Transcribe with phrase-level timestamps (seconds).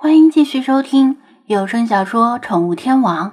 [0.00, 3.30] 欢迎继续收听有声小说《宠物天王》，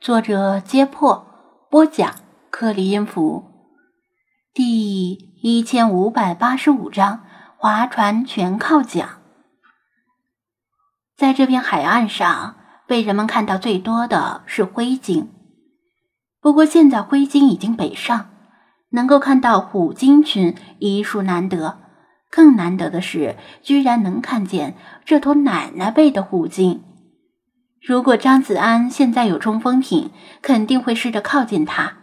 [0.00, 1.26] 作者：揭破，
[1.68, 2.14] 播讲：
[2.50, 3.42] 克里音符，
[4.52, 5.10] 第
[5.42, 7.24] 一千五百八十五章：
[7.56, 9.08] 划船全靠桨。
[11.16, 15.32] 在这片海岸上，被人们看到最多的是灰鲸。
[16.40, 18.30] 不过现在灰鲸已经北上，
[18.90, 21.80] 能够看到虎鲸群已属难得。
[22.34, 24.74] 更难得的是，居然能看见
[25.04, 26.82] 这头奶奶辈的虎鲸。
[27.80, 30.10] 如果张子安现在有冲锋艇，
[30.42, 31.98] 肯定会试着靠近它，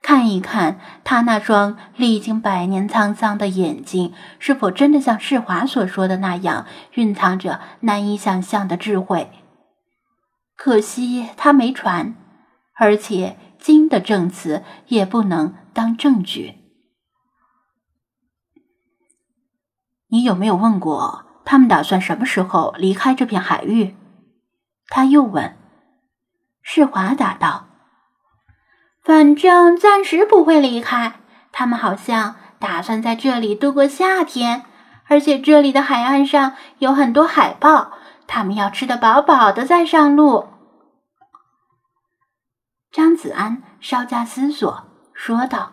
[0.00, 9.28] 看一看他那双历经百年沧桑的眼睛，是否真的像世华所说的那样，蕴藏着难以想象的智慧。
[10.56, 12.14] 可惜他没船，
[12.76, 16.63] 而且鲸的证词也不能当证据。
[20.14, 23.96] 你有没有问过他们打算什么时候离开这片海域？
[24.86, 25.56] 他又问。
[26.62, 27.66] 世华答道
[29.02, 31.14] ：“反正暂时不会离开。
[31.50, 34.64] 他们好像打算在这里度过夏天，
[35.08, 37.90] 而且这里的海岸上有很多海豹，
[38.28, 40.46] 他们要吃得饱饱的再上路。”
[42.92, 45.72] 张子安稍加思索说道：“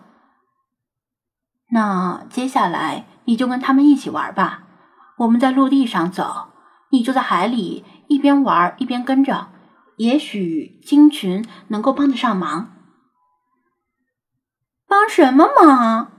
[1.70, 4.64] 那接下来？”你就跟他们一起玩吧，
[5.20, 6.48] 我们在陆地上走，
[6.90, 9.48] 你就在海里一边玩一边跟着，
[9.96, 12.73] 也许鲸群能够帮得上忙。
[14.86, 16.12] 帮什么忙？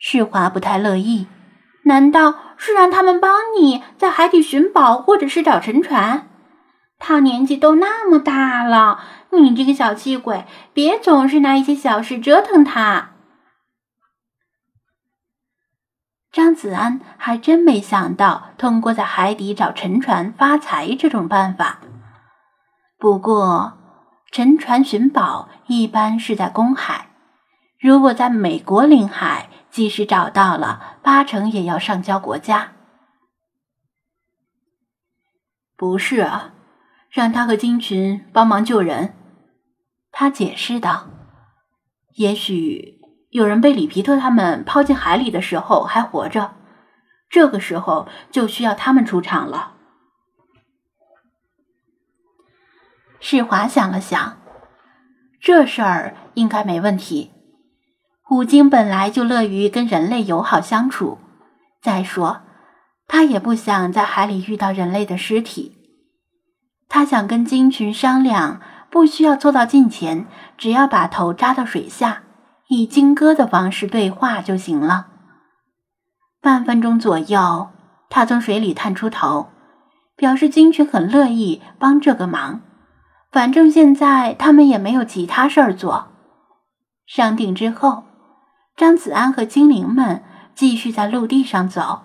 [0.00, 1.28] 世华不太乐意。
[1.84, 6.28] 难道是让他们帮你在海底寻宝，或者是找沉船？
[6.98, 8.98] 他年纪都那么大了，
[9.30, 13.10] 你这个小气鬼，别总是拿一些小事折腾他。
[16.34, 21.78] 张子安还真没想到通过在海底找沉船发财这种办法。
[22.98, 23.78] 不过，
[24.32, 27.06] 沉船寻宝一般是在公海，
[27.78, 32.72] 如果在美国领海，即使找到了，八成也要上交国家。
[35.76, 36.52] 不是啊，
[37.10, 39.14] 让他和金群帮忙救人。
[40.10, 41.06] 他解释道
[42.16, 43.00] ：“也许。”
[43.34, 46.54] 有人被里皮特他们抛进海里的时候还活着，
[47.28, 49.72] 这个时候就需要他们出场了。
[53.18, 54.36] 世华想了想，
[55.40, 57.32] 这事儿应该没问题。
[58.22, 61.18] 虎鲸本来就乐于跟人类友好相处，
[61.82, 62.42] 再说，
[63.08, 65.76] 他也不想在海里遇到人类的尸体。
[66.88, 72.22] 他想跟鲸群商量，不需要凑到近前，只要把头扎到水下。
[72.68, 75.08] 以金戈的方式对话就行了。
[76.40, 77.68] 半分钟左右，
[78.10, 79.48] 他从水里探出头，
[80.16, 82.60] 表示金群很乐意帮这个忙。
[83.32, 86.08] 反正现在他们也没有其他事儿做。
[87.06, 88.04] 上艇之后，
[88.76, 90.22] 张子安和精灵们
[90.54, 92.02] 继续在陆地上走。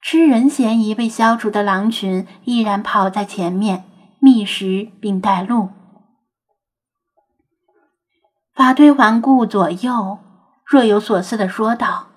[0.00, 3.84] 吃人嫌疑被消除的狼群依然跑在前面
[4.20, 5.70] 觅食并带路。
[8.58, 10.18] 法推环顾左右，
[10.64, 12.08] 若有所思的说道：“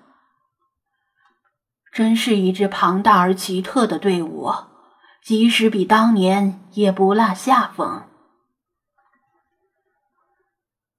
[1.94, 4.50] 真是一支庞大而奇特的队伍，
[5.22, 8.02] 即使比当年也不落下风。”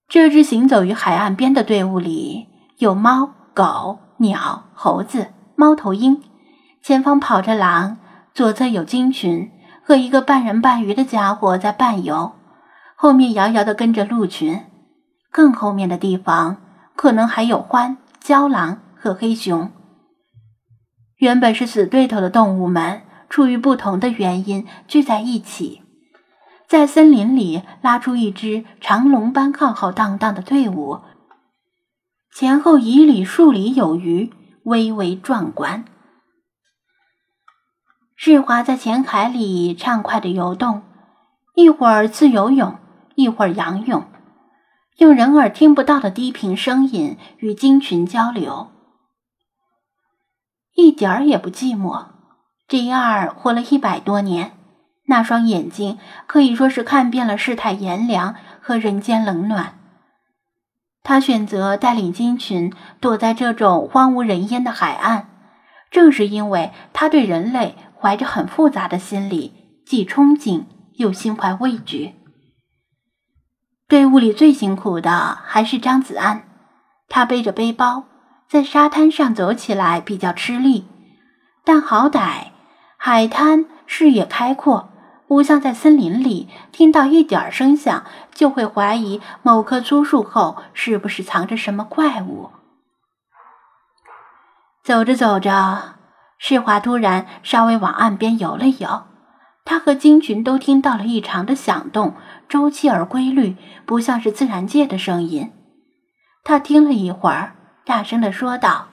[0.07, 6.23] 这支行走于海岸边的队伍里有猫、狗、鸟、猴子、猫头鹰，
[6.81, 7.97] 前方跑着狼，
[8.33, 9.51] 左侧有鲸群
[9.83, 12.31] 和一个半人半鱼的家伙在伴游，
[12.95, 14.67] 后面遥遥的跟着鹿群。
[15.33, 16.57] 更后面的地方，
[16.95, 19.71] 可能还有獾、郊狼和黑熊。
[21.17, 25.81] 原本是死对头的动物们，出于不同的原因聚在一起，
[26.67, 30.99] 在森林里拉出一支长龙般浩浩荡荡的队伍，
[32.35, 34.31] 前后以里数里有余，
[34.65, 35.83] 巍巍壮观。
[38.15, 40.83] 日华在浅海里畅快的游动，
[41.55, 42.77] 一会儿自由泳，
[43.15, 44.05] 一会儿仰泳。
[44.97, 48.69] 用人耳听不到的低频声音与鲸群交流，
[50.75, 52.05] 一点儿也不寂寞。
[52.67, 54.51] 第二活了一百多年，
[55.07, 55.97] 那双眼睛
[56.27, 59.79] 可以说是看遍了世态炎凉和人间冷暖。
[61.01, 65.27] 他选择带领鲸群躲在这种荒无人烟的海岸，
[65.89, 72.13] 正是因为他对人类怀着很复杂的心理，既憧憬又心怀畏惧。
[73.93, 76.47] 队伍里最辛苦的还是张子安，
[77.09, 78.05] 他背着背包
[78.49, 80.87] 在沙滩上走起来比较吃力，
[81.63, 82.47] 但好歹
[82.97, 84.89] 海滩视野开阔，
[85.27, 88.03] 不像在森林里听到一点声响
[88.33, 92.49] 就会怀疑某棵粗树后是不是藏着什么怪物。
[94.83, 95.99] 走着走着，
[96.39, 99.03] 世华突然稍微往岸边游了游，
[99.65, 102.15] 他和金群都听到了异常的响动，
[102.49, 103.55] 周期而规律，
[103.85, 105.51] 不像是自然界的声音。
[106.43, 107.55] 他听了一会儿，
[107.85, 108.89] 大声的说道。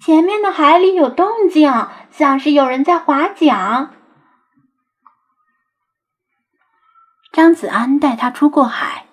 [0.00, 1.70] 前面的海里有动静，
[2.10, 3.90] 像是有人在划桨。
[7.32, 9.06] 张子安带他出过海，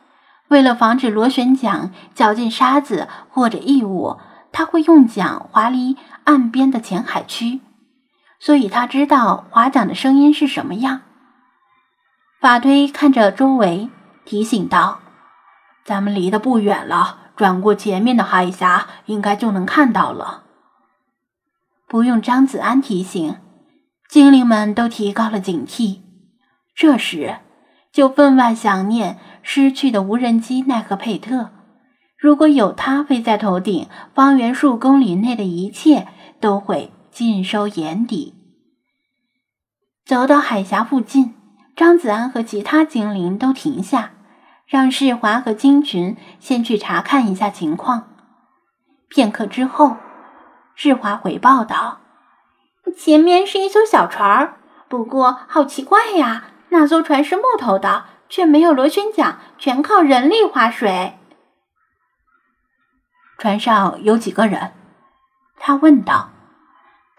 [0.48, 4.18] 为了防止螺旋桨搅进沙子或者异物，
[4.52, 7.62] 他会用桨划离岸边的浅海区，
[8.40, 11.02] 所以他知道划桨的声音是什么样。
[12.40, 13.90] 法推看着周围，
[14.24, 15.00] 提醒道
[15.84, 20.44] ：“咱们离得不远了，转过前面的海峡，应该就能看到了。”
[21.86, 23.36] 不用张子安提醒，
[24.08, 26.02] 精灵们都提高了警惕。
[26.76, 27.40] 这时，
[27.92, 31.50] 就分外想念失去的无人机奈何佩特。
[32.18, 36.08] 如果有它飞在头顶，方圆数公里内的一切
[36.40, 38.34] 都会尽收眼底。
[40.06, 41.36] 走到海峡附近，
[41.76, 44.14] 张子安和其他精灵都停下，
[44.66, 48.08] 让世华和金群先去查看一下情况。
[49.10, 49.98] 片刻之后。
[50.76, 52.00] 世华回报道
[52.96, 54.56] ：“前面是一艘小船，
[54.88, 61.20] 不过好奇怪呀，那艘船是木头的，却没有螺旋桨，全靠人力划水。”
[63.38, 64.72] 船上有几个人？
[65.58, 66.30] 他问道。“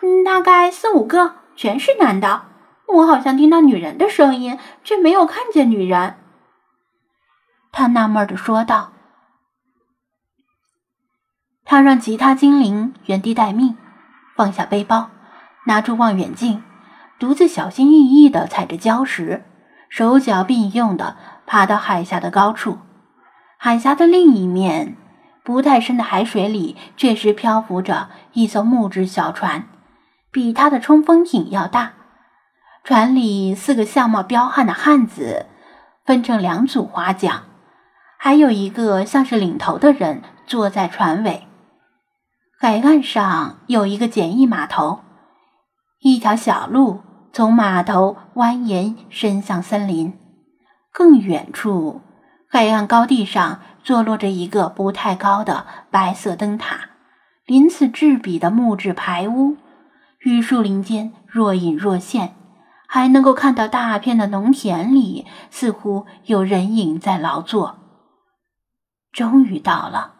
[0.02, 2.42] 嗯，大概四五个，全是男的。
[2.86, 6.16] 我好像听到女人的声音，却没有看见女人。”
[7.72, 8.92] 他纳闷的说道。
[11.64, 13.76] 他让其他精灵原地待命，
[14.34, 15.10] 放下背包，
[15.66, 16.64] 拿出望远镜，
[17.18, 19.44] 独自小心翼翼地踩着礁石，
[19.88, 22.78] 手脚并用地爬到海峡的高处。
[23.56, 24.96] 海峡的另一面，
[25.44, 29.68] 不太深的海水里，确实漂浮着一艘木质小船，
[30.30, 31.92] 比他的冲锋艇要大。
[32.82, 35.46] 船里四个相貌彪悍的汉子
[36.06, 37.42] 分成两组划桨，
[38.18, 41.46] 还有一个像是领头的人坐在船尾。
[42.58, 45.00] 海岸上有一个简易码头，
[46.00, 47.00] 一条小路
[47.32, 50.18] 从码头蜿蜒伸向森林。
[50.92, 52.00] 更远处，
[52.48, 56.90] 海岸高地上坐落着一个不太高的白色灯塔，
[57.46, 59.56] 鳞次栉比的木质排屋
[60.24, 62.34] 与树林间若隐若现，
[62.86, 67.78] 还能够看到大片的农田里似乎有人影在劳作。
[69.12, 70.14] 终于到了，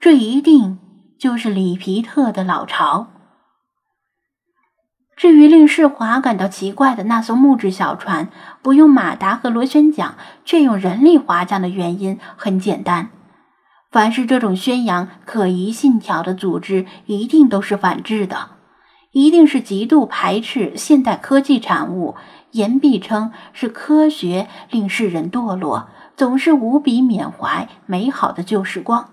[0.00, 0.78] 这一定。
[1.16, 3.06] 就是里皮特的老巢。
[5.16, 8.28] 至于令世华感到奇怪的那艘木质小船
[8.60, 13.08] 不用马达和螺旋桨，却用人力划桨的原因很简单：
[13.90, 18.50] 凡是这种宣扬可疑信条的组织，一定都是反制的，
[19.14, 22.16] 一定是极度排斥现代科技产物，
[22.50, 29.10] 言必称是科学令世人堕落，总是无比缅怀美好的旧时光。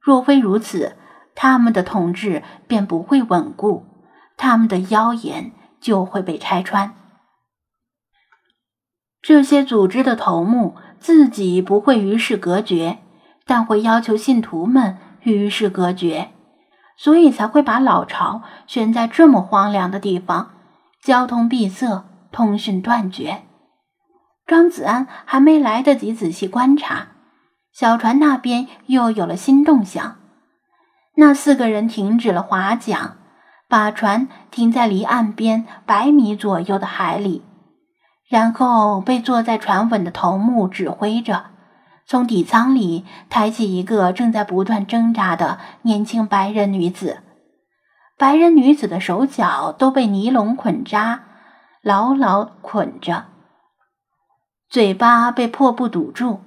[0.00, 0.96] 若非如此，
[1.34, 3.84] 他们的统治便不会稳固，
[4.36, 5.50] 他们的妖言
[5.80, 6.94] 就会被拆穿。
[9.20, 12.98] 这些组织的头目自己不会与世隔绝，
[13.44, 16.28] 但会要求信徒们与世隔绝，
[16.96, 20.50] 所以才会把老巢选在这么荒凉的地方，
[21.02, 23.42] 交通闭塞，通讯断绝。
[24.46, 27.08] 张子安还没来得及仔细观察，
[27.72, 30.16] 小船那边又有了新动向。
[31.16, 33.16] 那四个人停止了划桨，
[33.68, 37.42] 把船停在离岸边百米左右的海里，
[38.28, 41.46] 然后被坐在船尾的头目指挥着，
[42.06, 47.20] 从底舱里抬起一个正在不断挣扎的年轻白人女子。
[48.16, 51.24] 白人女子的手脚都被尼龙捆扎，
[51.82, 53.24] 牢牢捆着，
[54.68, 56.40] 嘴巴被破布堵住。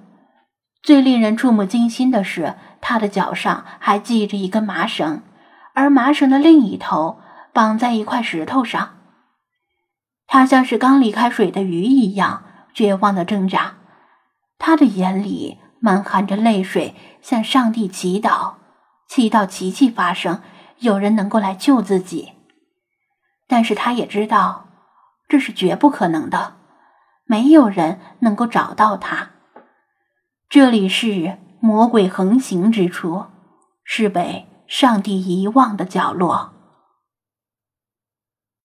[0.84, 2.56] 最令人触目惊心的是。
[2.80, 5.22] 他的脚上还系着一根麻绳，
[5.74, 7.20] 而麻绳的另一头
[7.52, 9.00] 绑在一块石头上。
[10.28, 13.77] 他像是刚离开水的鱼一样绝望的挣扎，
[14.58, 18.54] 他的眼里满含着泪水，向上帝祈祷，
[19.08, 20.42] 祈祷奇迹发生，
[20.80, 22.34] 有人能够来救自己。
[23.48, 24.68] 但是他也知道，
[25.28, 26.58] 这是绝不可能的，
[27.26, 29.32] 没有人能够找到他。
[30.50, 31.40] 这里是。
[31.60, 33.26] 魔鬼横行之处，
[33.84, 36.54] 是被上帝遗忘的角落。